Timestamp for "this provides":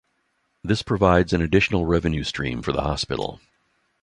0.63-1.31